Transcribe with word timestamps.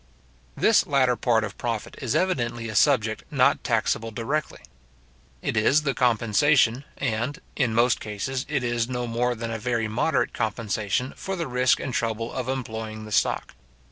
This 0.57 0.87
latter 0.87 1.15
part 1.15 1.43
of 1.43 1.59
profit 1.59 1.93
is 1.99 2.15
evidently 2.15 2.67
a 2.67 2.73
subject 2.75 3.23
not 3.29 3.63
taxable 3.63 4.09
directly. 4.09 4.57
It 5.43 5.55
is 5.55 5.83
the 5.83 5.93
compensation, 5.93 6.85
and, 6.97 7.39
in 7.55 7.75
most 7.75 7.99
cases, 7.99 8.43
it 8.49 8.63
is 8.63 8.89
no 8.89 9.05
more 9.05 9.35
than 9.35 9.51
a 9.51 9.59
very 9.59 9.87
moderate 9.87 10.33
compensation 10.33 11.13
for 11.15 11.35
the 11.35 11.45
risk 11.45 11.79
and 11.79 11.93
trouble 11.93 12.33
of 12.33 12.49
employing 12.49 13.05
the 13.05 13.11
stock. 13.11 13.53